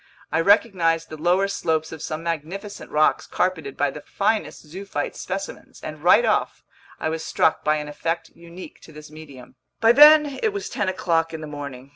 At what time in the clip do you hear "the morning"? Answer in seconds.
11.41-11.89